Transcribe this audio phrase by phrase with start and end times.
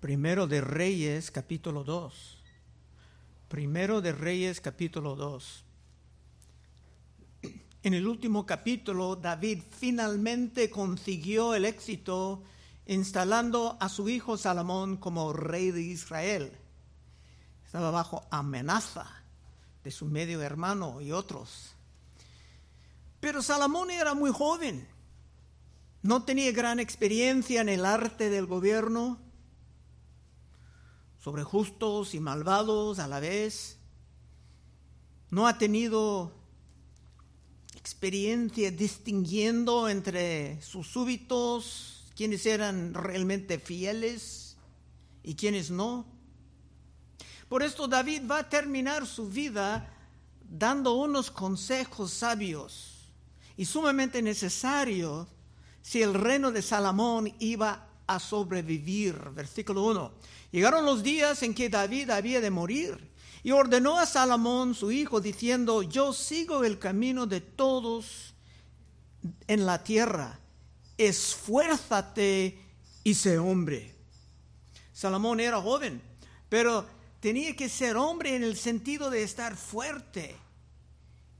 [0.00, 2.38] Primero de Reyes, capítulo 2.
[3.48, 5.64] Primero de Reyes, capítulo 2.
[7.82, 12.42] En el último capítulo, David finalmente consiguió el éxito
[12.84, 16.52] instalando a su hijo Salomón como rey de Israel.
[17.64, 19.06] Estaba bajo amenaza
[19.82, 21.74] de su medio hermano y otros.
[23.20, 24.86] Pero Salomón era muy joven,
[26.02, 29.25] no tenía gran experiencia en el arte del gobierno,
[31.26, 33.78] sobre justos y malvados a la vez.
[35.28, 36.30] No ha tenido
[37.74, 44.56] experiencia distinguiendo entre sus súbitos, quienes eran realmente fieles
[45.24, 46.06] y quienes no.
[47.48, 49.92] Por esto David va a terminar su vida
[50.48, 53.10] dando unos consejos sabios
[53.56, 55.26] y sumamente necesarios
[55.82, 59.16] si el reino de Salomón iba a sobrevivir.
[59.34, 60.12] Versículo 1.
[60.52, 63.10] Llegaron los días en que David había de morir
[63.42, 68.34] y ordenó a Salomón, su hijo, diciendo, yo sigo el camino de todos
[69.46, 70.40] en la tierra,
[70.98, 72.58] esfuérzate
[73.04, 73.94] y sé hombre.
[74.92, 76.02] Salomón era joven,
[76.48, 76.86] pero
[77.20, 80.34] tenía que ser hombre en el sentido de estar fuerte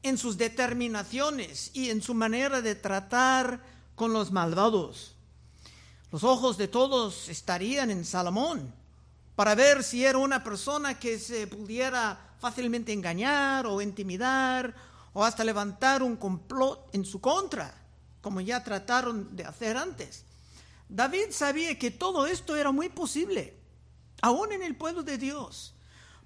[0.05, 3.61] en sus determinaciones y en su manera de tratar
[3.97, 5.16] con los malvados.
[6.13, 8.73] Los ojos de todos estarían en Salomón
[9.35, 14.75] para ver si era una persona que se pudiera fácilmente engañar o intimidar
[15.13, 17.75] o hasta levantar un complot en su contra,
[18.21, 20.25] como ya trataron de hacer antes.
[20.89, 23.59] David sabía que todo esto era muy posible,
[24.23, 25.75] aún en el pueblo de Dios,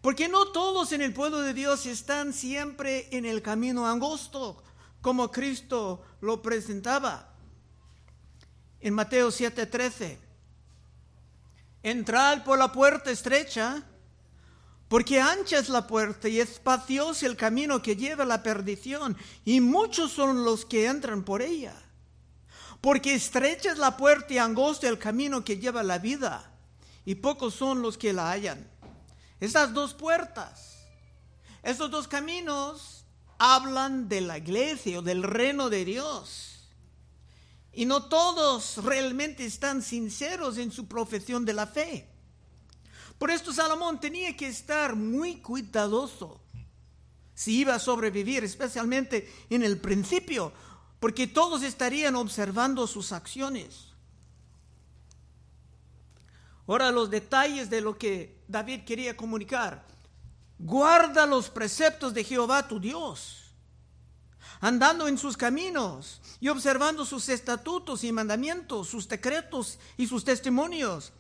[0.03, 4.63] porque no todos en el pueblo de Dios están siempre en el camino angosto,
[5.01, 7.30] como Cristo lo presentaba.
[8.81, 10.19] En Mateo 7:13
[11.83, 13.83] Entrad por la puerta estrecha,
[14.89, 19.61] porque ancha es la puerta y espacioso el camino que lleva a la perdición, y
[19.61, 21.75] muchos son los que entran por ella.
[22.81, 26.51] Porque estrecha es la puerta y angosto el camino que lleva a la vida,
[27.07, 28.69] y pocos son los que la hallan.
[29.39, 30.87] Estas dos puertas,
[31.63, 33.05] estos dos caminos
[33.39, 36.50] hablan de la iglesia o del reino de Dios.
[37.73, 42.09] Y no todos realmente están sinceros en su profesión de la fe.
[43.19, 46.41] Por esto Salomón tenía que estar muy cuidadoso
[47.35, 50.53] si iba a sobrevivir, especialmente en el principio,
[50.99, 53.89] porque todos estarían observando sus acciones.
[56.67, 59.85] Ahora los detalles de lo que David quería comunicar.
[60.59, 63.40] Guarda los preceptos de Jehová tu Dios
[64.61, 71.13] andando en sus caminos y observando sus estatutos y mandamientos, sus decretos y sus testimonios,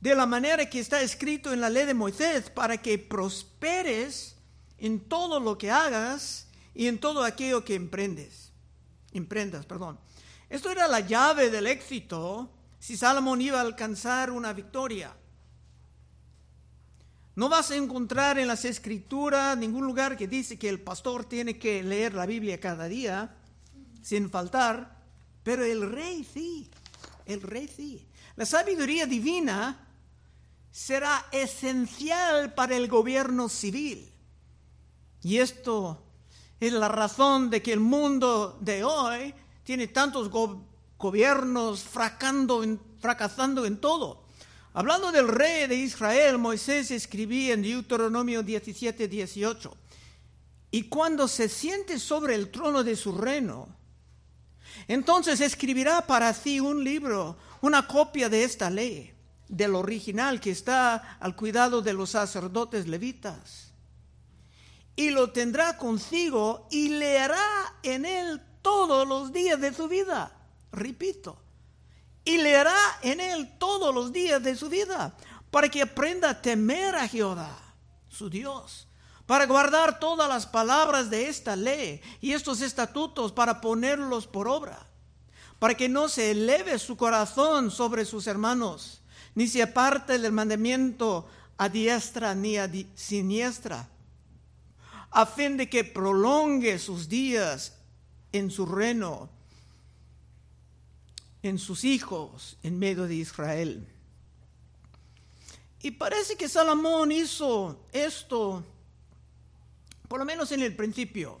[0.00, 4.36] de la manera que está escrito en la ley de Moisés, para que prosperes
[4.78, 8.52] en todo lo que hagas y en todo aquello que emprendes.
[9.12, 9.98] Emprendas, perdón.
[10.50, 15.16] Esto era la llave del éxito si Salomón iba a alcanzar una victoria.
[17.36, 21.58] No vas a encontrar en las escrituras ningún lugar que dice que el pastor tiene
[21.58, 23.34] que leer la Biblia cada día
[24.02, 25.02] sin faltar,
[25.42, 26.70] pero el rey sí,
[27.26, 28.06] el rey sí.
[28.36, 29.88] La sabiduría divina
[30.70, 34.12] será esencial para el gobierno civil.
[35.22, 36.04] Y esto
[36.60, 39.34] es la razón de que el mundo de hoy
[39.64, 40.30] tiene tantos
[40.98, 44.23] gobiernos fracasando en, fracasando en todo.
[44.76, 49.76] Hablando del rey de Israel, Moisés escribía en Deuteronomio 17, 18,
[50.72, 53.68] y cuando se siente sobre el trono de su reino,
[54.88, 59.14] entonces escribirá para sí un libro, una copia de esta ley,
[59.48, 63.70] del original que está al cuidado de los sacerdotes levitas.
[64.96, 70.36] Y lo tendrá consigo y leerá en él todos los días de su vida.
[70.72, 71.43] Repito,
[72.24, 75.14] y leerá en él todos los días de su vida,
[75.50, 77.56] para que aprenda a temer a Jehová,
[78.08, 78.88] su Dios,
[79.26, 84.86] para guardar todas las palabras de esta ley y estos estatutos para ponerlos por obra,
[85.58, 89.02] para que no se eleve su corazón sobre sus hermanos,
[89.34, 93.88] ni se aparte del mandamiento a diestra ni a siniestra,
[95.10, 97.74] a fin de que prolongue sus días
[98.32, 99.30] en su reino
[101.48, 103.86] en sus hijos en medio de Israel.
[105.80, 108.64] Y parece que Salomón hizo esto,
[110.08, 111.40] por lo menos en el principio.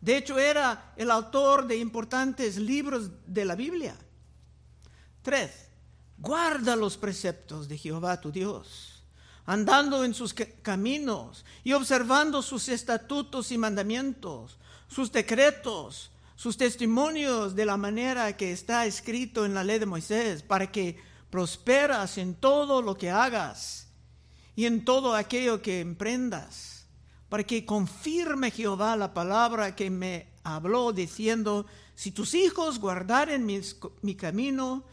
[0.00, 3.96] De hecho, era el autor de importantes libros de la Biblia.
[5.22, 5.68] Tres,
[6.18, 9.04] Guarda los preceptos de Jehová tu Dios,
[9.46, 14.58] andando en sus caminos y observando sus estatutos y mandamientos,
[14.88, 20.44] sus decretos, sus testimonios de la manera que está escrito en la ley de Moisés,
[20.44, 20.96] para que
[21.30, 23.88] prosperas en todo lo que hagas
[24.54, 26.86] y en todo aquello que emprendas,
[27.28, 34.14] para que confirme Jehová la palabra que me habló diciendo, si tus hijos guardaren mi
[34.14, 34.84] camino,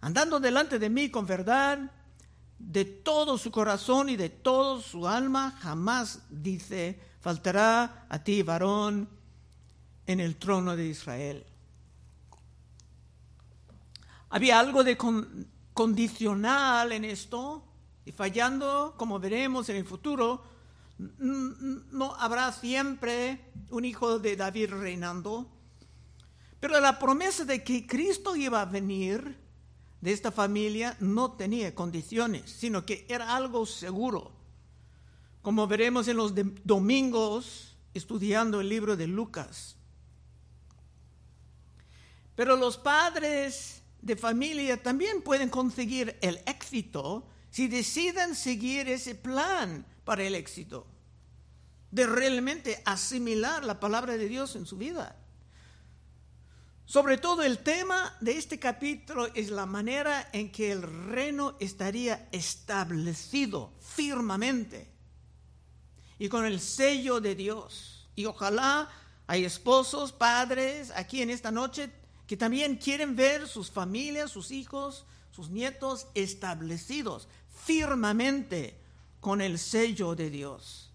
[0.00, 1.80] andando delante de mí con verdad,
[2.58, 9.06] de todo su corazón y de todo su alma, jamás, dice, faltará a ti, varón,
[10.06, 11.44] en el trono de Israel.
[14.30, 14.98] Había algo de
[15.72, 17.62] condicional en esto,
[18.04, 20.42] y fallando, como veremos en el futuro,
[20.98, 23.40] no habrá siempre
[23.70, 25.46] un hijo de David reinando.
[26.60, 29.36] Pero la promesa de que Cristo iba a venir
[30.00, 34.32] de esta familia no tenía condiciones, sino que era algo seguro.
[35.42, 36.32] Como veremos en los
[36.64, 39.76] domingos estudiando el libro de Lucas.
[42.34, 49.86] Pero los padres de familia también pueden conseguir el éxito si deciden seguir ese plan
[50.04, 50.86] para el éxito,
[51.90, 55.16] de realmente asimilar la palabra de Dios en su vida.
[56.84, 62.28] Sobre todo el tema de este capítulo es la manera en que el reino estaría
[62.30, 64.90] establecido firmemente
[66.18, 68.08] y con el sello de Dios.
[68.16, 68.90] Y ojalá
[69.26, 71.90] hay esposos, padres aquí en esta noche
[72.26, 77.28] que también quieren ver sus familias, sus hijos, sus nietos establecidos
[77.64, 78.78] firmemente
[79.20, 80.92] con el sello de Dios.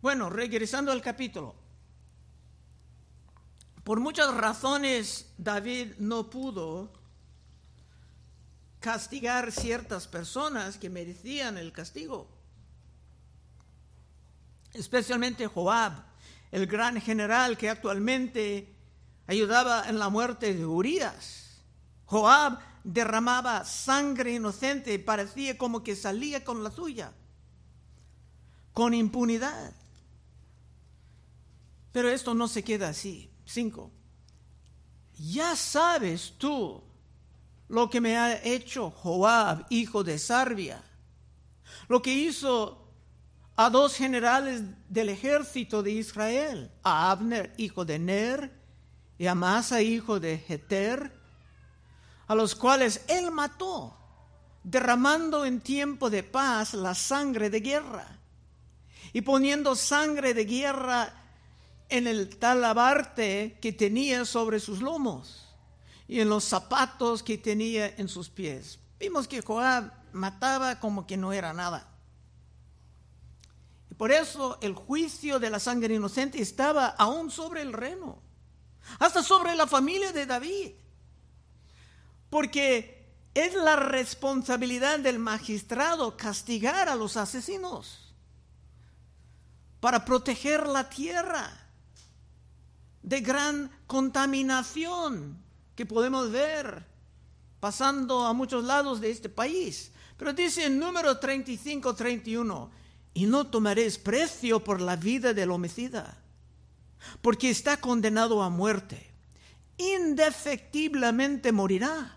[0.00, 1.54] Bueno, regresando al capítulo.
[3.84, 6.92] Por muchas razones David no pudo
[8.78, 12.28] castigar ciertas personas que merecían el castigo.
[14.72, 16.04] Especialmente Joab,
[16.50, 18.69] el gran general que actualmente
[19.30, 21.62] ayudaba en la muerte de Urias.
[22.06, 27.12] Joab derramaba sangre inocente y parecía como que salía con la suya,
[28.72, 29.72] con impunidad.
[31.92, 33.30] Pero esto no se queda así.
[33.44, 33.92] Cinco.
[35.16, 36.82] Ya sabes tú
[37.68, 40.82] lo que me ha hecho Joab, hijo de Sarbia,
[41.88, 42.84] lo que hizo
[43.54, 48.59] a dos generales del ejército de Israel, a Abner, hijo de Ner,
[49.20, 51.12] y a Masa, hijo de Jeter,
[52.26, 53.94] a los cuales él mató,
[54.64, 58.18] derramando en tiempo de paz la sangre de guerra
[59.12, 61.12] y poniendo sangre de guerra
[61.90, 65.54] en el talabarte que tenía sobre sus lomos
[66.08, 68.78] y en los zapatos que tenía en sus pies.
[68.98, 71.86] Vimos que Joab mataba como que no era nada.
[73.90, 78.29] Y por eso el juicio de la sangre inocente estaba aún sobre el reino,
[78.98, 80.72] hasta sobre la familia de David.
[82.28, 88.14] Porque es la responsabilidad del magistrado castigar a los asesinos
[89.80, 91.50] para proteger la tierra
[93.02, 95.42] de gran contaminación
[95.74, 96.86] que podemos ver
[97.60, 99.92] pasando a muchos lados de este país.
[100.16, 102.70] Pero dice en número 35-31,
[103.14, 106.19] y no tomaréis precio por la vida del homicida,
[107.20, 109.10] porque está condenado a muerte,
[109.76, 112.16] indefectiblemente morirá.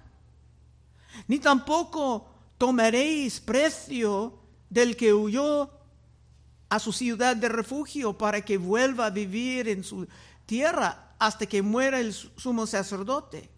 [1.27, 5.69] Ni tampoco tomaréis precio del que huyó
[6.69, 10.07] a su ciudad de refugio para que vuelva a vivir en su
[10.45, 13.49] tierra hasta que muera el sumo sacerdote.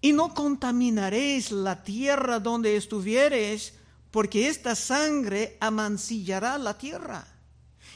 [0.00, 3.74] Y no contaminaréis la tierra donde estuviereis,
[4.10, 7.26] porque esta sangre amancillará la tierra.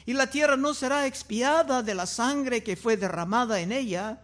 [0.06, 4.22] Y la tierra no será expiada de la sangre que fue derramada en ella,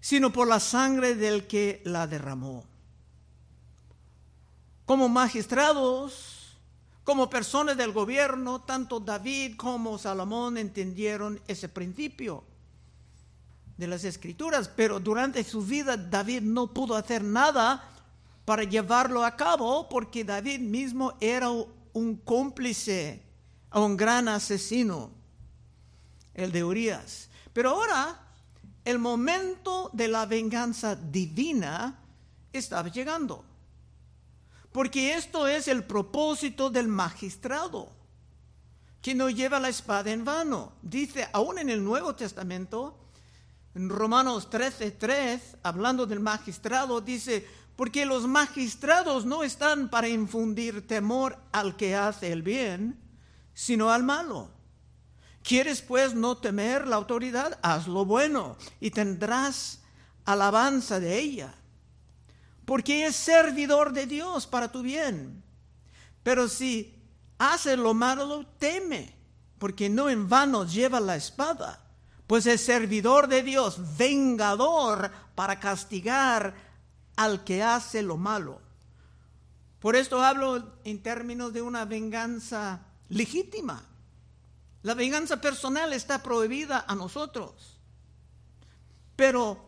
[0.00, 2.64] sino por la sangre del que la derramó.
[4.86, 6.56] Como magistrados,
[7.04, 12.44] como personas del gobierno, tanto David como Salomón entendieron ese principio
[13.76, 17.82] de las escrituras, pero durante su vida David no pudo hacer nada
[18.44, 23.22] para llevarlo a cabo porque David mismo era un cómplice,
[23.78, 25.10] un gran asesino,
[26.34, 27.28] el de Urias.
[27.52, 28.18] Pero ahora
[28.84, 31.98] el momento de la venganza divina
[32.52, 33.44] estaba llegando.
[34.72, 37.92] Porque esto es el propósito del magistrado,
[39.02, 40.72] que no lleva la espada en vano.
[40.82, 42.96] Dice, aún en el Nuevo Testamento,
[43.74, 47.46] en Romanos 13:3, hablando del magistrado, dice,
[47.76, 52.98] porque los magistrados no están para infundir temor al que hace el bien,
[53.60, 54.48] sino al malo.
[55.42, 57.58] ¿Quieres pues no temer la autoridad?
[57.62, 59.82] Haz lo bueno y tendrás
[60.24, 61.54] alabanza de ella,
[62.64, 65.44] porque es servidor de Dios para tu bien.
[66.22, 67.04] Pero si
[67.36, 69.14] hace lo malo, teme,
[69.58, 71.84] porque no en vano lleva la espada,
[72.26, 76.54] pues es servidor de Dios, vengador para castigar
[77.14, 78.62] al que hace lo malo.
[79.80, 83.84] Por esto hablo en términos de una venganza legítima.
[84.82, 87.78] La venganza personal está prohibida a nosotros.
[89.14, 89.62] Pero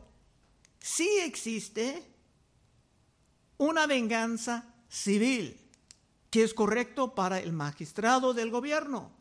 [0.81, 2.11] sí existe
[3.59, 5.59] una venganza civil
[6.31, 9.13] que es correcto para el magistrado del gobierno,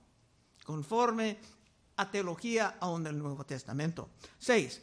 [0.63, 1.37] conforme
[1.97, 4.09] a teología aún del Nuevo Testamento.
[4.39, 4.81] Seis,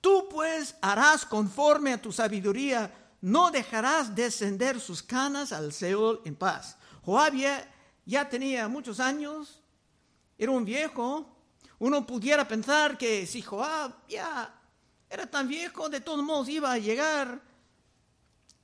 [0.00, 6.36] tú pues harás conforme a tu sabiduría, no dejarás descender sus canas al Seol en
[6.36, 6.78] paz.
[7.02, 7.34] Joab
[8.30, 9.62] tenía muchos años,
[10.38, 11.26] era un viejo.
[11.78, 14.54] Uno pudiera pensar que si Joab ya
[15.10, 17.42] era tan viejo, de todos modos iba a llegar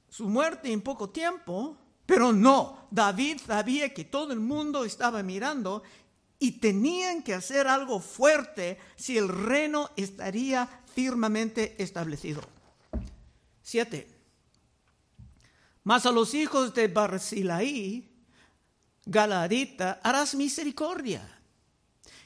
[0.09, 1.77] su muerte en poco tiempo.
[2.07, 5.83] Pero no, David sabía que todo el mundo estaba mirando
[6.39, 12.43] y tenían que hacer algo fuerte si el reino estaría firmemente establecido.
[13.63, 14.09] Siete.
[15.83, 18.14] Mas a los hijos de Barzilai,
[19.07, 21.23] Galadita, harás misericordia,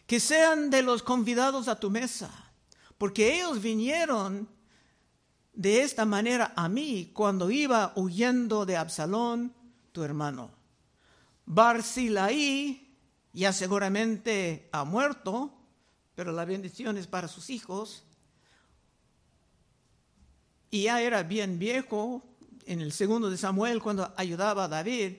[0.06, 2.30] que sean de los convidados a tu mesa,
[2.96, 4.48] porque ellos vinieron
[5.52, 9.52] de esta manera a mí cuando iba huyendo de Absalón
[9.92, 10.50] tu hermano.
[11.46, 12.88] Barzilai
[13.32, 15.52] ya seguramente ha muerto,
[16.14, 18.04] pero la bendición es para sus hijos.
[20.70, 22.22] Y ya era bien viejo
[22.66, 25.16] en el segundo de Samuel cuando ayudaba a David.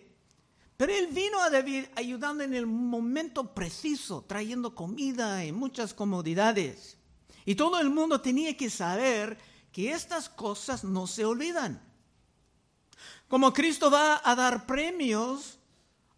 [0.79, 6.95] Pero él vino a David ayudando en el momento preciso, trayendo comida y muchas comodidades.
[7.43, 9.37] Y todo el mundo tenía que saber
[9.73, 11.81] que estas cosas no se olvidan.
[13.27, 15.59] Como Cristo va a dar premios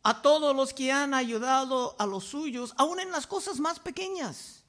[0.04, 4.64] a todos los que han ayudado a los suyos, aún en las cosas más pequeñas.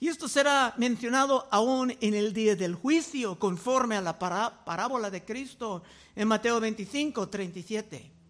[0.00, 5.24] Y esto será mencionado aún en el día del juicio, conforme a la parábola de
[5.24, 5.84] Cristo
[6.16, 8.21] en Mateo 25, 37.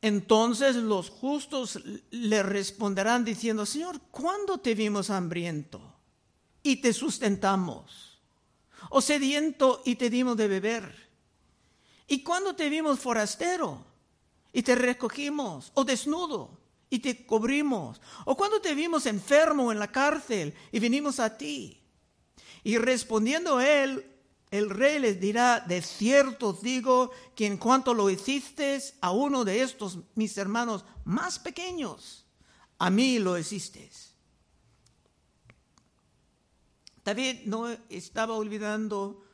[0.00, 5.80] Entonces los justos le responderán diciendo, Señor, ¿cuándo te vimos hambriento
[6.62, 8.20] y te sustentamos?
[8.90, 11.08] ¿O sediento y te dimos de beber?
[12.06, 13.84] ¿Y cuando te vimos forastero
[14.52, 15.72] y te recogimos?
[15.74, 18.00] ¿O desnudo y te cubrimos?
[18.24, 21.82] ¿O cuando te vimos enfermo en la cárcel y vinimos a ti?
[22.62, 24.06] Y respondiendo él,
[24.50, 29.62] el rey les dirá, de cierto digo que en cuanto lo hiciste a uno de
[29.62, 32.24] estos mis hermanos más pequeños,
[32.78, 33.90] a mí lo hiciste.
[37.04, 39.24] David no estaba olvidando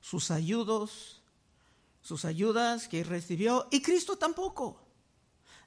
[0.00, 1.22] sus ayudos,
[2.02, 4.80] sus ayudas que recibió, y Cristo tampoco.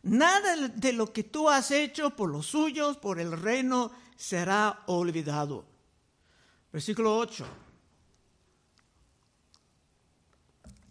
[0.03, 5.65] Nada de lo que tú has hecho por los suyos, por el reino, será olvidado.
[6.71, 7.64] Versículo 8.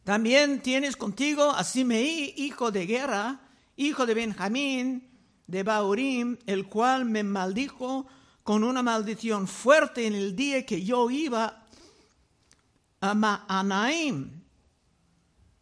[0.05, 3.41] También tienes contigo a Simeí, hijo de guerra,
[3.77, 5.09] hijo de Benjamín,
[5.47, 8.07] de Baurim, el cual me maldijo
[8.43, 11.65] con una maldición fuerte en el día que yo iba
[13.01, 14.43] a Anaim.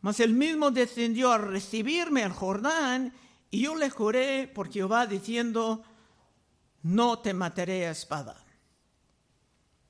[0.01, 3.15] Mas el mismo descendió a recibirme al Jordán
[3.49, 5.85] y yo le juré por Jehová diciendo,
[6.83, 8.45] no te mataré a espada.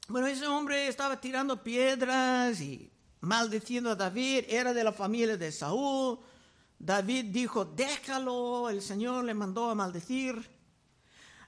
[0.09, 2.92] Bueno, ese hombre estaba tirando piedras y
[3.23, 6.19] maldiciendo a David, era de la familia de Saúl.
[6.79, 10.35] David dijo, déjalo, el Señor le mandó a maldecir.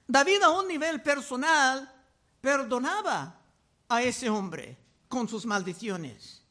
[0.07, 1.91] David a un nivel personal
[2.41, 3.41] perdonaba
[3.89, 4.77] a ese hombre
[5.09, 6.43] con sus maldiciones.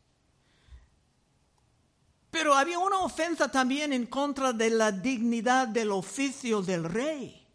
[2.30, 7.48] Pero había una ofensa también en contra de la dignidad del oficio del rey,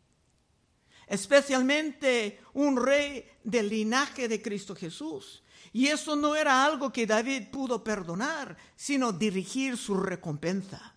[1.07, 5.43] especialmente un rey del linaje de Cristo Jesús.
[5.79, 10.95] Y eso no era algo que David pudo perdonar, sino dirigir su recompensa.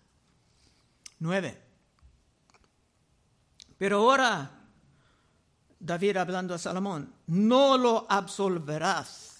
[1.20, 1.62] Nueve.
[3.78, 4.50] Pero ahora,
[5.78, 9.32] David hablando a Salomón, no lo absolverás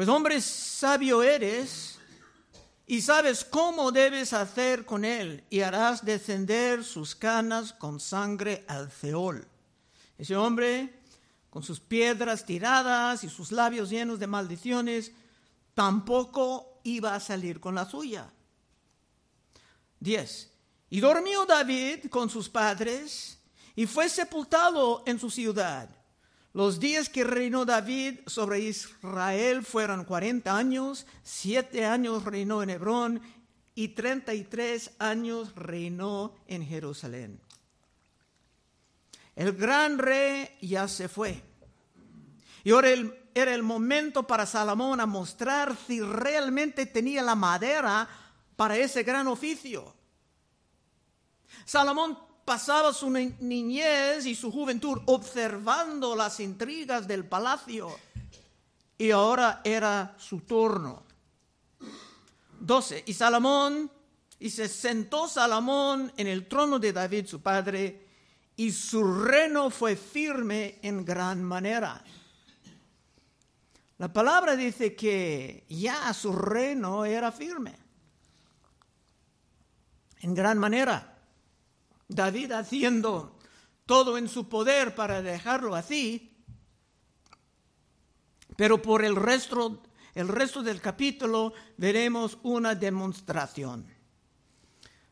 [0.00, 1.98] pues hombre sabio eres
[2.86, 8.90] y sabes cómo debes hacer con él y harás descender sus canas con sangre al
[8.90, 9.46] Ceol.
[10.16, 10.99] Ese hombre
[11.50, 15.12] con sus piedras tiradas y sus labios llenos de maldiciones,
[15.74, 18.32] tampoco iba a salir con la suya.
[19.98, 20.50] 10.
[20.90, 23.38] Y durmió David con sus padres
[23.76, 25.88] y fue sepultado en su ciudad.
[26.52, 33.22] Los días que reinó David sobre Israel fueron 40 años, siete años reinó en Hebrón
[33.74, 37.40] y 33 años reinó en Jerusalén.
[39.40, 41.42] El gran rey ya se fue.
[42.62, 42.90] Y ahora
[43.34, 48.06] era el momento para Salomón a mostrar si realmente tenía la madera
[48.54, 49.94] para ese gran oficio.
[51.64, 57.96] Salomón pasaba su niñez y su juventud observando las intrigas del palacio
[58.98, 61.02] y ahora era su turno.
[62.60, 63.04] 12.
[63.06, 63.90] Y Salomón,
[64.38, 68.09] y se sentó Salomón en el trono de David su padre,
[68.60, 72.04] y su reino fue firme en gran manera.
[73.96, 77.74] La palabra dice que ya su reino era firme,
[80.20, 81.16] en gran manera.
[82.06, 83.38] David haciendo
[83.86, 86.30] todo en su poder para dejarlo así,
[88.56, 89.82] pero por el resto,
[90.14, 93.86] el resto del capítulo veremos una demostración.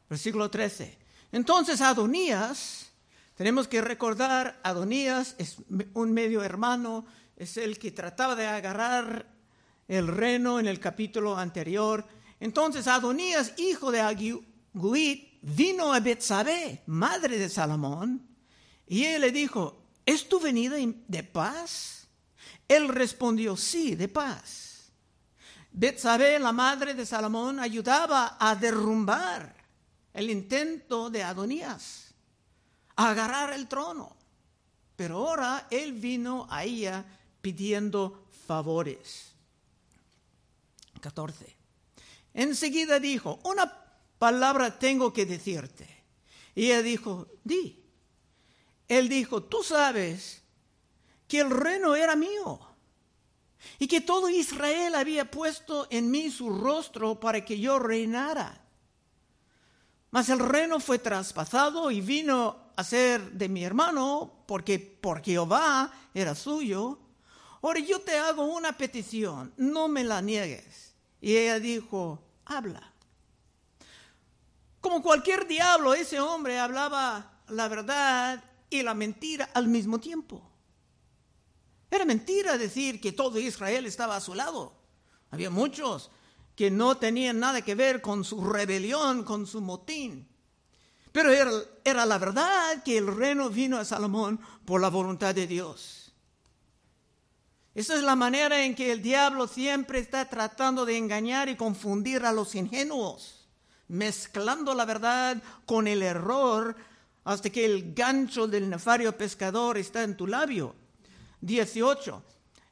[0.07, 0.99] Versículo 13.
[1.33, 2.88] Entonces Adonías,
[3.39, 5.59] tenemos que recordar, Adonías es
[5.95, 9.29] un medio hermano, es el que trataba de agarrar
[9.87, 12.05] el reino en el capítulo anterior.
[12.41, 14.43] Entonces Adonías, hijo de Aguit,
[15.41, 18.27] vino a Betsabé, madre de Salomón,
[18.89, 20.75] y él le dijo, ¿es tu venida
[21.07, 22.09] de paz?
[22.67, 24.91] Él respondió, sí, de paz.
[25.71, 29.55] Betsabé, la madre de Salomón, ayudaba a derrumbar
[30.13, 32.08] el intento de Adonías,
[32.99, 34.15] agarrar el trono.
[34.97, 37.05] Pero ahora él vino a ella
[37.41, 39.33] pidiendo favores.
[41.01, 41.57] 14.
[42.35, 43.73] Enseguida dijo, una
[44.19, 45.89] palabra tengo que decirte.
[46.57, 47.85] Y ella dijo, di.
[48.89, 50.43] Él dijo, tú sabes
[51.29, 52.59] que el reino era mío
[53.79, 58.68] y que todo Israel había puesto en mí su rostro para que yo reinara.
[60.11, 65.93] Mas el reino fue traspasado y vino a ser de mi hermano porque por Jehová
[66.15, 66.99] era suyo.
[67.61, 70.95] Ahora yo te hago una petición, no me la niegues.
[71.21, 72.93] Y ella dijo, habla.
[74.81, 80.43] Como cualquier diablo, ese hombre hablaba la verdad y la mentira al mismo tiempo.
[81.91, 84.73] Era mentira decir que todo Israel estaba a su lado.
[85.31, 86.11] Había muchos
[86.59, 90.27] que no tenían nada que ver con su rebelión, con su motín.
[91.13, 91.53] Pero era,
[91.85, 96.13] era, la verdad que el reino vino a Salomón por la voluntad de Dios.
[97.77, 102.25] Esa es la manera en que el diablo siempre está tratando de engañar y confundir
[102.25, 103.39] a los ingenuos
[103.87, 106.75] mezclando la verdad con el error
[107.23, 110.75] hasta que el gancho del nefario pescador está en tu labio.
[111.41, 112.23] 18.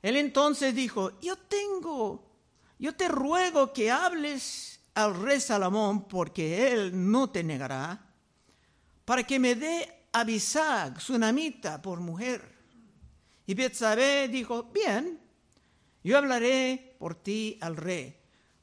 [0.02, 2.25] Él entonces dijo, yo tengo,
[2.78, 8.02] yo te ruego que hables al rey Salomón porque él no te negará,
[9.04, 12.56] para que me dé a Bisag, su namita, por mujer.
[13.46, 15.20] Y Betsabé dijo, bien,
[16.02, 18.16] yo hablaré por ti al rey.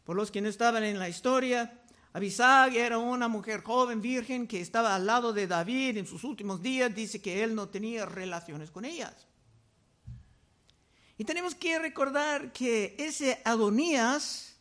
[0.03, 1.81] Por los que no estaban en la historia,
[2.13, 6.61] Abisag era una mujer joven, virgen, que estaba al lado de David en sus últimos
[6.61, 6.93] días.
[6.93, 9.27] Dice que él no tenía relaciones con ellas.
[11.17, 14.55] Y tenemos que recordar que ese Adonías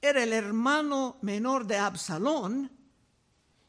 [0.00, 2.70] era el hermano menor de Absalón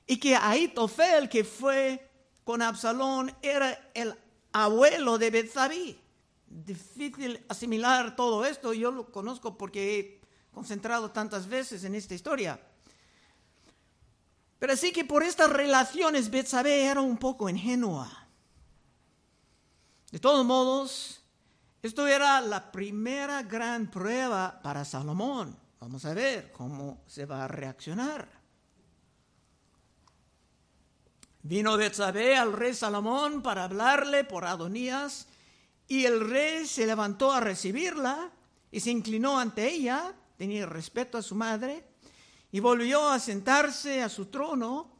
[0.05, 2.09] y que Aitofel, que fue
[2.43, 4.15] con Absalón, era el
[4.51, 5.99] abuelo de Betsabé.
[6.47, 10.21] Difícil asimilar todo esto, yo lo conozco porque he
[10.53, 12.59] concentrado tantas veces en esta historia.
[14.59, 18.27] Pero así que por estas relaciones Betsabé era un poco ingenua.
[20.09, 21.21] De todos modos,
[21.81, 25.57] esto era la primera gran prueba para Salomón.
[25.79, 28.27] Vamos a ver cómo se va a reaccionar.
[31.43, 35.27] Vino Betsabé al rey Salomón para hablarle por Adonías
[35.87, 38.31] y el rey se levantó a recibirla
[38.71, 41.85] y se inclinó ante ella, tenía respeto a su madre
[42.51, 44.91] y volvió a sentarse a su trono,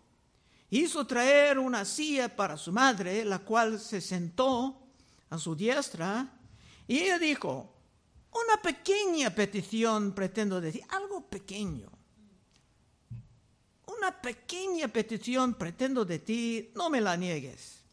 [0.70, 4.88] hizo traer una silla para su madre, la cual se sentó
[5.30, 6.37] a su diestra,
[6.88, 7.74] y ella dijo,
[8.32, 11.92] una pequeña petición pretendo decir, algo pequeño.
[13.86, 17.84] Una pequeña petición pretendo de ti, no me la niegues.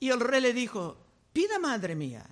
[0.00, 0.98] Y el rey le dijo,
[1.32, 2.26] pida madre mía,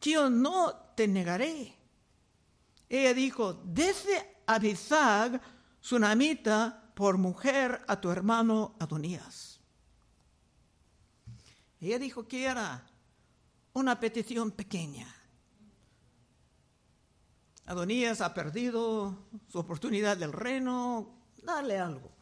[0.00, 1.74] yo no te negaré.
[2.88, 5.40] Ella dijo, desde Abisag,
[5.80, 9.60] Tsunamita, por mujer a tu hermano Adonías.
[11.80, 12.86] Ella dijo que era
[13.74, 15.12] una petición pequeña.
[17.66, 22.12] Adonías ha perdido su oportunidad del reino, dale algo.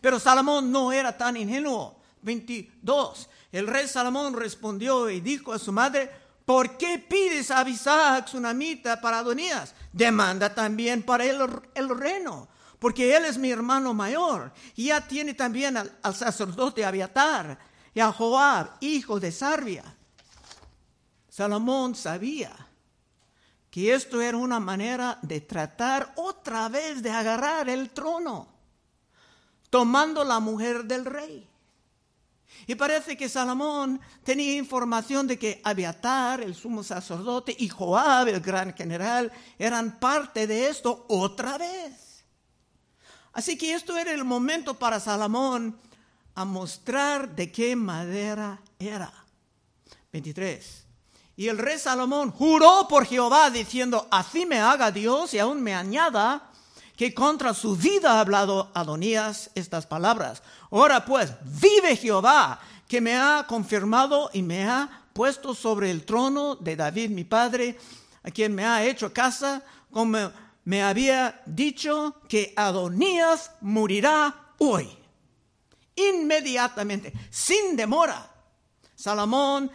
[0.00, 2.00] Pero Salomón no era tan ingenuo.
[2.22, 3.28] 22.
[3.52, 6.10] El rey Salomón respondió y dijo a su madre,
[6.44, 9.74] ¿por qué pides a Abisag, tsunamita, para Adonías?
[9.92, 11.38] Demanda también para él
[11.74, 14.52] el reino, porque él es mi hermano mayor.
[14.74, 17.58] Y ya tiene también al, al sacerdote Abiatar
[17.94, 19.95] y a Joab, hijo de Sarbia.
[21.36, 22.56] Salomón sabía
[23.70, 28.48] que esto era una manera de tratar otra vez de agarrar el trono,
[29.68, 31.46] tomando la mujer del rey.
[32.66, 38.40] Y parece que Salomón tenía información de que Abiatar, el sumo sacerdote, y Joab, el
[38.40, 42.24] gran general, eran parte de esto otra vez.
[43.34, 45.78] Así que esto era el momento para Salomón
[46.34, 49.12] a mostrar de qué madera era.
[50.14, 50.85] 23.
[51.36, 55.74] Y el rey Salomón juró por Jehová diciendo, así me haga Dios y aún me
[55.74, 56.50] añada
[56.96, 60.42] que contra su vida ha hablado Adonías estas palabras.
[60.70, 66.56] Ahora pues, vive Jehová, que me ha confirmado y me ha puesto sobre el trono
[66.56, 67.78] de David mi padre,
[68.22, 70.30] a quien me ha hecho casa, como
[70.64, 74.88] me había dicho que Adonías morirá hoy.
[75.94, 78.30] Inmediatamente, sin demora.
[78.94, 79.70] Salomón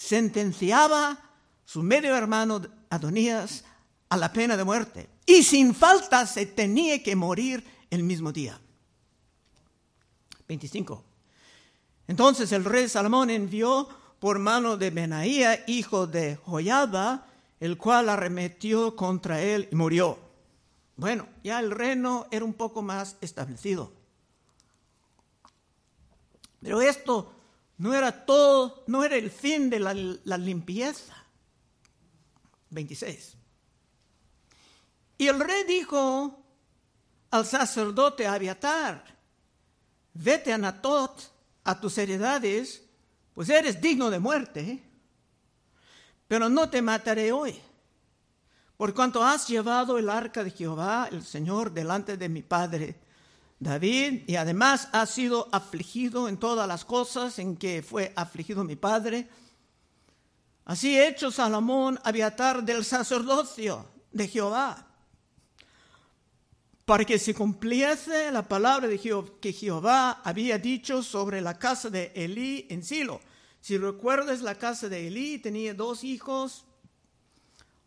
[0.00, 1.18] sentenciaba
[1.62, 3.64] su medio hermano Adonías
[4.08, 5.10] a la pena de muerte.
[5.26, 8.58] Y sin falta se tenía que morir el mismo día.
[10.48, 11.04] 25.
[12.08, 17.28] Entonces el rey Salomón envió por mano de Benaía, hijo de Joyada,
[17.60, 20.18] el cual arremetió contra él y murió.
[20.96, 23.92] Bueno, ya el reino era un poco más establecido.
[26.62, 27.39] Pero esto
[27.80, 31.16] no era todo, no era el fin de la, limpieza.
[32.68, 33.36] 26.
[35.16, 36.44] Y el rey dijo
[37.30, 39.02] al sacerdote Abiatar,
[40.12, 41.22] vete a Natot
[41.64, 42.82] a tus heredades,
[43.32, 44.82] pues eres digno de muerte,
[46.28, 47.58] pero no te mataré hoy,
[48.76, 53.00] por cuanto has llevado el arca de Jehová, el Señor, delante de mi padre
[53.60, 58.74] David, y además ha sido afligido en todas las cosas en que fue afligido mi
[58.74, 59.28] padre.
[60.64, 64.86] Así hecho Salomón Abiatar del sacerdocio de Jehová,
[66.86, 72.12] para que se cumpliese la palabra de que Jehová había dicho sobre la casa de
[72.14, 73.20] Elí en Silo.
[73.60, 76.64] Si recuerdas, la casa de Elí tenía dos hijos,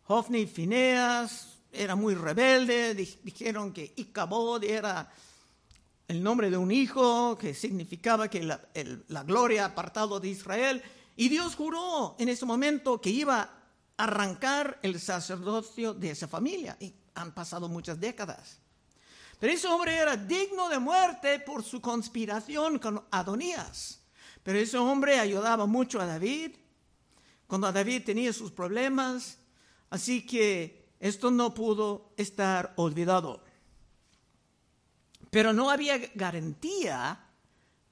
[0.06, 5.10] Hofni y Fineas, era muy rebelde, dijeron que Icabod era
[6.08, 8.60] el nombre de un hijo que significaba que la,
[9.08, 10.82] la gloria apartado de Israel.
[11.16, 13.50] Y Dios juró en ese momento que iba a
[13.96, 16.76] arrancar el sacerdocio de esa familia.
[16.80, 18.58] Y han pasado muchas décadas.
[19.38, 24.00] Pero ese hombre era digno de muerte por su conspiración con Adonías.
[24.42, 26.56] Pero ese hombre ayudaba mucho a David
[27.46, 29.38] cuando David tenía sus problemas.
[29.90, 33.42] Así que esto no pudo estar olvidado.
[35.34, 37.18] Pero no había garantía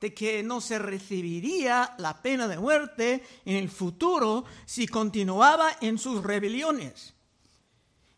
[0.00, 5.98] de que no se recibiría la pena de muerte en el futuro si continuaba en
[5.98, 7.14] sus rebeliones.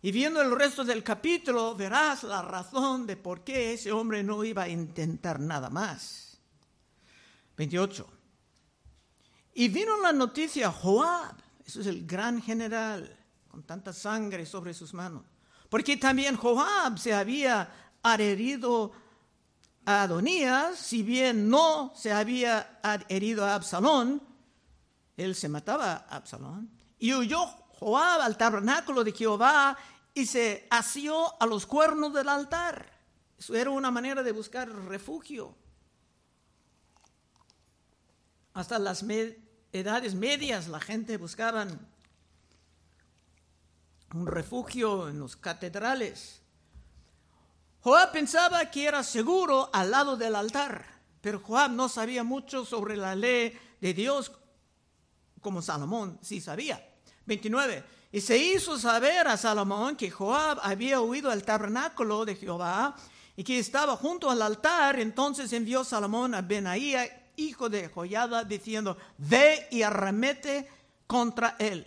[0.02, 4.44] Y viendo el resto del capítulo verás la razón de por qué ese hombre no
[4.44, 6.38] iba a intentar nada más.
[7.56, 8.06] 28.
[9.54, 14.74] Y vino la noticia a Joab, eso es el gran general, con tanta sangre sobre
[14.74, 15.24] sus manos,
[15.70, 18.92] porque también Joab se había adherido
[19.87, 24.23] Adonías, si bien no se había herido a Absalón,
[25.16, 27.47] él se mataba a Absalón, y huyó
[27.79, 29.77] Joab al tabernáculo de Jehová
[30.14, 32.90] y se asió a los cuernos del altar.
[33.38, 35.55] Eso era una manera de buscar refugio.
[38.55, 39.05] Hasta las
[39.73, 41.66] edades medias la gente buscaba
[44.14, 46.43] un refugio en los catedrales.
[47.85, 50.87] Joab pensaba que era seguro al lado del altar,
[51.20, 54.33] pero Joab no sabía mucho sobre la ley de Dios
[55.42, 56.83] como Salomón sí sabía.
[57.27, 57.85] 29.
[58.11, 62.97] Y se hizo saber a Salomón que Joab había huido al tabernáculo de Jehová
[63.37, 64.99] y que estaba junto al altar.
[64.99, 70.70] Entonces envió Salomón a Benaía, hijo de Joyada, diciendo, ve y arremete
[71.07, 71.87] contra él.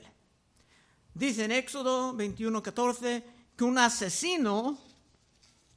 [1.16, 3.24] Dice en Éxodo 21, 14
[3.56, 4.78] que un asesino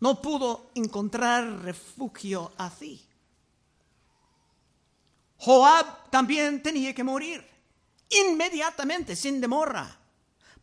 [0.01, 3.07] no pudo encontrar refugio así.
[5.37, 7.47] Joab también tenía que morir
[8.11, 9.99] inmediatamente, sin demora,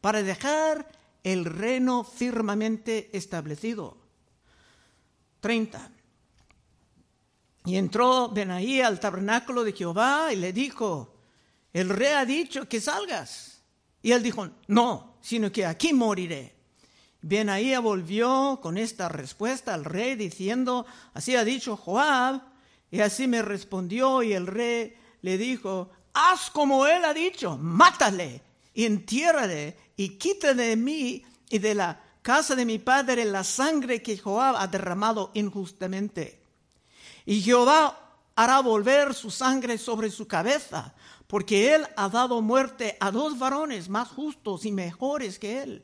[0.01, 0.91] para dejar
[1.23, 3.97] el reino firmemente establecido.
[5.39, 5.91] 30.
[7.65, 11.15] Y entró Benaí al tabernáculo de Jehová y le dijo,
[11.73, 13.61] el rey ha dicho que salgas.
[14.01, 16.56] Y él dijo, no, sino que aquí moriré.
[17.21, 22.41] Benaí volvió con esta respuesta al rey diciendo, así ha dicho Joab,
[22.89, 28.41] y así me respondió y el rey le dijo, haz como él ha dicho, mátale
[28.73, 34.01] y entiérrale y quita de mí y de la casa de mi padre la sangre
[34.01, 36.41] que Joab ha derramado injustamente.
[37.25, 40.93] Y Jehová hará volver su sangre sobre su cabeza,
[41.25, 45.83] porque él ha dado muerte a dos varones más justos y mejores que él,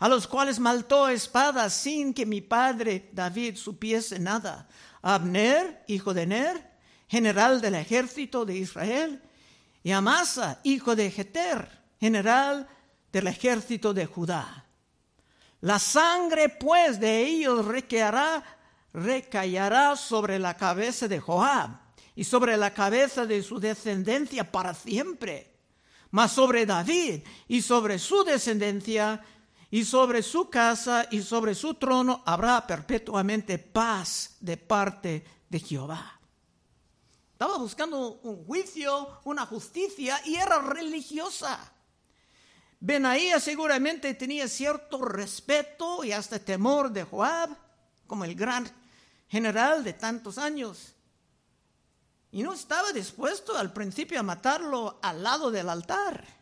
[0.00, 4.66] a los cuales maltó espada sin que mi padre David supiese nada.
[5.02, 6.70] Abner, hijo de Ner,
[7.06, 9.22] general del ejército de Israel,
[9.82, 11.68] y Amasa, hijo de Jeter,
[12.00, 12.66] general
[13.12, 14.64] del ejército de Judá.
[15.60, 18.42] La sangre pues de ellos recaerá,
[18.94, 21.78] recaerá sobre la cabeza de Joab
[22.16, 25.58] y sobre la cabeza de su descendencia para siempre,
[26.10, 29.22] mas sobre David y sobre su descendencia
[29.70, 36.20] y sobre su casa y sobre su trono habrá perpetuamente paz de parte de Jehová.
[37.32, 41.72] Estaba buscando un juicio, una justicia y era religiosa.
[42.80, 47.50] Benaía seguramente tenía cierto respeto y hasta temor de Joab,
[48.06, 48.70] como el gran
[49.28, 50.94] general de tantos años.
[52.32, 56.39] Y no estaba dispuesto al principio a matarlo al lado del altar.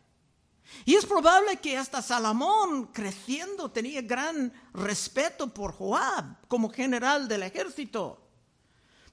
[0.85, 7.43] Y es probable que hasta Salomón, creciendo, tenía gran respeto por Joab como general del
[7.43, 8.21] ejército.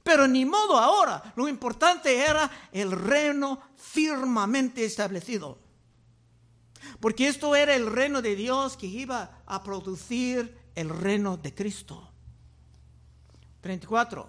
[0.02, 5.58] Pero ni modo ahora, lo importante era el reino firmemente establecido.
[7.00, 12.08] Porque esto era el reino de Dios que iba a producir el reino de Cristo.
[13.62, 14.28] 34.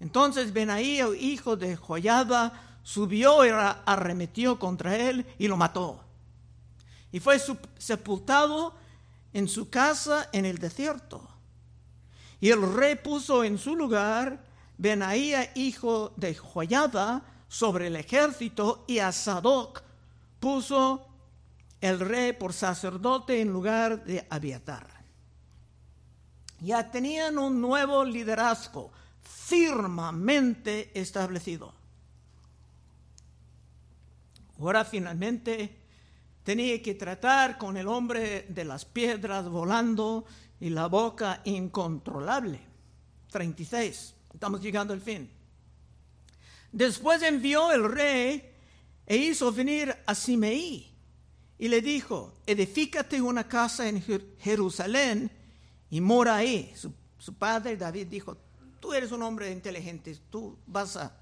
[0.00, 6.04] Entonces Benaí, hijo de Joyada, subió y arremetió contra él y lo mató.
[7.10, 7.42] Y fue
[7.78, 8.74] sepultado
[9.32, 11.28] en su casa en el desierto.
[12.40, 14.44] Y el rey puso en su lugar
[14.78, 19.82] Benaía, hijo de Joyada, sobre el ejército, y a Sadoc
[20.38, 21.08] puso
[21.80, 24.86] el rey por sacerdote en lugar de Abiatar.
[26.60, 28.92] Ya tenían un nuevo liderazgo
[29.24, 31.85] firmemente establecido.
[34.58, 35.76] Ahora finalmente
[36.42, 40.24] tenía que tratar con el hombre de las piedras volando
[40.60, 42.60] y la boca incontrolable.
[43.30, 44.14] 36.
[44.32, 45.30] Estamos llegando al fin.
[46.72, 48.52] Después envió el rey
[49.06, 50.92] e hizo venir a Simeí
[51.58, 54.02] y le dijo, edifícate una casa en
[54.38, 55.30] Jerusalén
[55.90, 56.72] y mora ahí.
[56.76, 58.36] Su, padre David dijo,
[58.80, 61.16] tú eres un hombre inteligente, tú vas a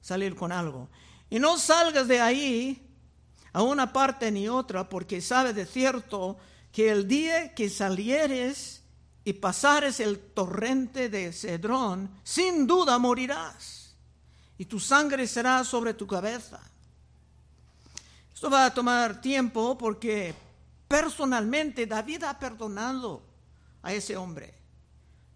[0.00, 0.88] salir con algo.
[1.30, 2.86] Y no salgas de ahí
[3.52, 6.36] a una parte ni otra, porque sabe de cierto
[6.72, 8.82] que el día que salieres
[9.24, 13.94] y pasares el torrente de Cedrón, sin duda morirás,
[14.58, 16.60] y tu sangre será sobre tu cabeza.
[18.34, 20.34] Esto va a tomar tiempo porque
[20.88, 23.22] personalmente David ha perdonado
[23.82, 24.54] a ese hombre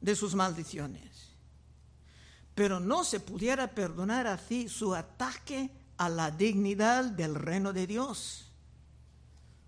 [0.01, 1.31] de sus maldiciones.
[2.55, 8.51] Pero no se pudiera perdonar así su ataque a la dignidad del reino de Dios.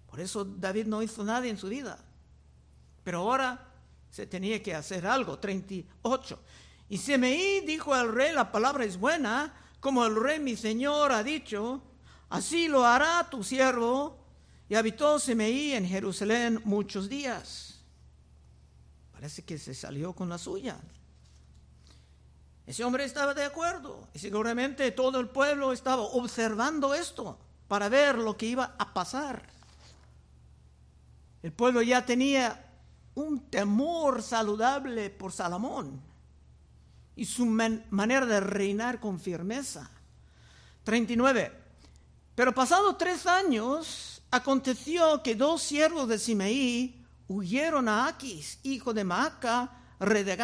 [0.07, 1.99] Por eso David no hizo nada en su vida.
[3.05, 3.69] Pero ahora
[4.11, 5.39] se tenía que hacer algo.
[5.39, 6.39] 38.
[6.89, 11.23] Y Semeí dijo al rey, la palabra es buena, como el rey mi señor ha
[11.23, 11.83] dicho,
[12.31, 14.19] así lo hará tu siervo.
[14.69, 17.81] Y habitó Semeí en Jerusalén muchos días.
[19.13, 20.79] Parece que se salió con la suya.
[22.67, 28.19] Ese hombre estaba de acuerdo y seguramente todo el pueblo estaba observando esto para ver
[28.19, 29.47] lo que iba a pasar.
[31.43, 32.65] El pueblo ya tenía
[33.15, 36.01] un temor saludable por Salomón
[37.15, 39.91] y su manera de reinar con firmeza.
[40.83, 41.53] 39.
[42.35, 49.05] Pero pasado tres años, aconteció que dos siervos de Simeí huyeron a Aquis, hijo de
[49.05, 50.37] Maaca, de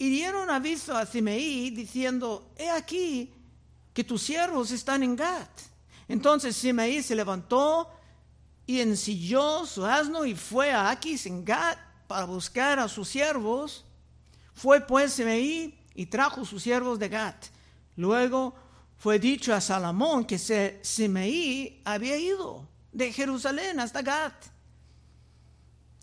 [0.00, 3.34] y dieron aviso a Simeí diciendo, he aquí
[3.92, 5.50] que tus siervos están en Gat.
[6.08, 7.90] Entonces Simeí se levantó
[8.64, 13.84] y ensilló su asno y fue a Aquis en Gat para buscar a sus siervos.
[14.54, 17.48] Fue pues Simeí y trajo sus siervos de Gat.
[17.96, 18.54] Luego
[18.96, 20.38] fue dicho a Salomón que
[20.80, 24.46] Simeí había ido de Jerusalén hasta Gat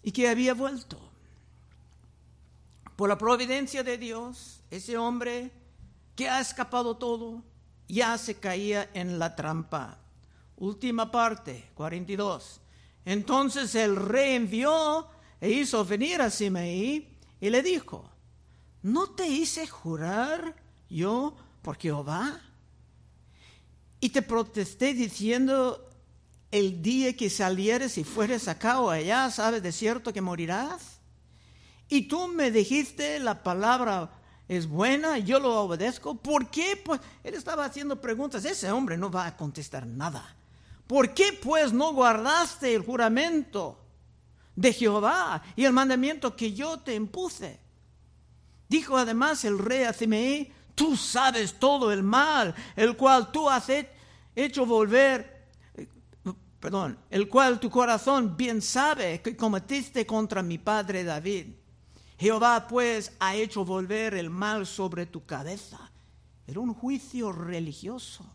[0.03, 1.06] y que había vuelto.
[2.97, 5.51] Por la providencia de Dios, ese hombre
[6.15, 7.43] que ha escapado todo,
[7.88, 9.99] ya se caía en la trampa.
[10.57, 12.60] Última parte, 42.
[13.05, 15.07] Entonces el rey envió
[15.39, 17.07] e hizo venir a Simeí
[17.39, 18.10] y le dijo,
[18.81, 20.55] ¿no te hice jurar
[20.89, 22.41] yo por Jehová?
[23.99, 25.88] Y te protesté diciendo,
[26.49, 30.96] el día que salieres y fueres acá o allá, sabes de cierto que morirás.
[31.89, 34.10] Y tú me dijiste la palabra
[34.47, 36.15] es buena, yo lo obedezco.
[36.15, 36.82] ¿Por qué?
[36.84, 38.45] Pues él estaba haciendo preguntas.
[38.45, 40.36] Ese hombre no va a contestar nada.
[40.86, 43.78] ¿Por qué pues no guardaste el juramento
[44.56, 47.60] de Jehová y el mandamiento que yo te impuse?
[48.69, 53.67] Dijo además el rey a Simeí, tú sabes todo el mal, el cual tú has
[54.34, 55.50] hecho volver,
[56.60, 61.47] perdón, el cual tu corazón bien sabe que cometiste contra mi padre David.
[62.17, 65.91] Jehová pues ha hecho volver el mal sobre tu cabeza.
[66.47, 68.25] Era un juicio religioso.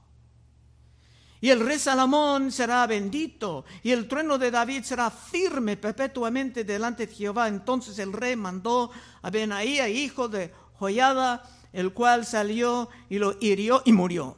[1.41, 7.09] Y el rey Salomón será bendito, y el trueno de David será firme perpetuamente delante
[7.09, 7.49] de Jehová.
[7.49, 8.93] Entonces el rey mandó
[9.23, 11.43] a Benaía, hijo de Joyada,
[11.73, 14.37] el cual salió y lo hirió y murió.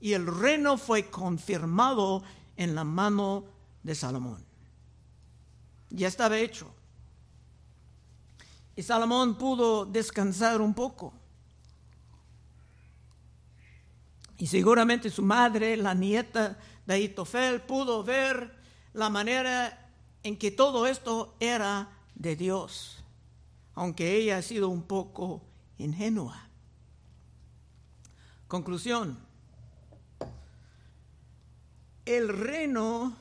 [0.00, 2.22] Y el reino fue confirmado
[2.56, 3.44] en la mano
[3.82, 4.44] de Salomón.
[5.90, 6.71] Ya estaba hecho.
[8.74, 11.12] Y Salomón pudo descansar un poco.
[14.38, 18.56] Y seguramente su madre, la nieta de Itofel, pudo ver
[18.92, 19.90] la manera
[20.22, 23.04] en que todo esto era de Dios,
[23.74, 25.42] aunque ella ha sido un poco
[25.78, 26.48] ingenua.
[28.48, 29.18] Conclusión.
[32.04, 33.14] El reino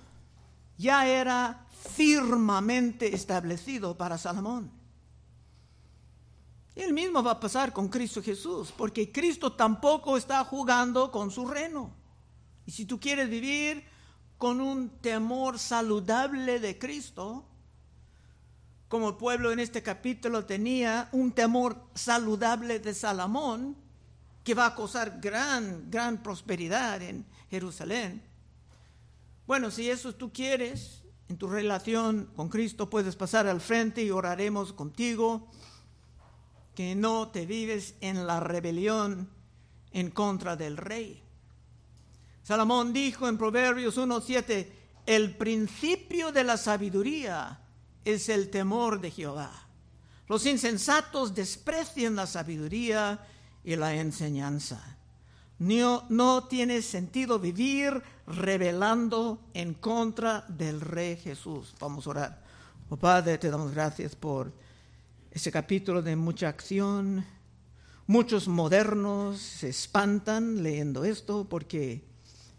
[0.77, 4.80] ya era firmemente establecido para Salomón.
[6.75, 11.45] El mismo va a pasar con Cristo Jesús, porque Cristo tampoco está jugando con su
[11.45, 11.93] reino.
[12.65, 13.83] Y si tú quieres vivir
[14.37, 17.45] con un temor saludable de Cristo,
[18.87, 23.75] como el pueblo en este capítulo tenía un temor saludable de Salomón,
[24.43, 28.23] que va a causar gran, gran prosperidad en Jerusalén.
[29.45, 34.11] Bueno, si eso tú quieres, en tu relación con Cristo puedes pasar al frente y
[34.11, 35.49] oraremos contigo
[36.75, 39.29] que no te vives en la rebelión
[39.91, 41.21] en contra del rey.
[42.43, 44.67] Salomón dijo en Proverbios 1.7,
[45.05, 47.59] el principio de la sabiduría
[48.05, 49.51] es el temor de Jehová.
[50.27, 53.19] Los insensatos desprecian la sabiduría
[53.63, 54.97] y la enseñanza.
[55.59, 61.75] No, no tiene sentido vivir rebelando en contra del Rey Jesús.
[61.79, 62.43] Vamos a orar.
[62.89, 64.51] Oh Padre, te damos gracias por
[65.31, 67.25] ese capítulo de mucha acción.
[68.05, 72.03] Muchos modernos se espantan leyendo esto porque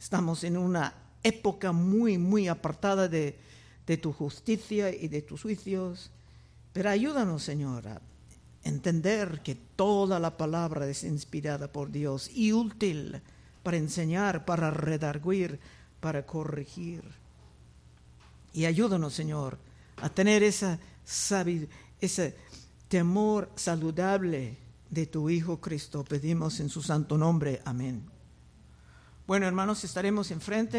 [0.01, 3.39] estamos en una época muy, muy apartada de,
[3.87, 6.11] de tu justicia y de tus juicios.
[6.73, 8.01] Pero ayúdanos, Señor, a
[8.65, 13.21] entender que toda la palabra es inspirada por Dios y útil
[13.63, 15.61] para enseñar, para redarguir,
[16.01, 17.03] para corregir.
[18.55, 19.59] Y ayúdanos, Señor,
[19.99, 20.79] a tener esa,
[22.01, 22.33] esa
[22.93, 24.59] temor saludable
[24.91, 26.05] de tu Hijo Cristo.
[26.05, 27.63] Pedimos en su santo nombre.
[27.65, 28.03] Amén.
[29.27, 30.79] Bueno, hermanos, estaremos enfrente.